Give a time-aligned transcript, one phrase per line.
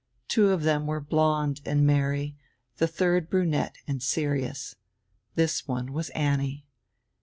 [0.27, 2.35] Two of them were blonde and merry,
[2.77, 4.75] the third brunette and serious.
[5.35, 6.65] This one was Annie.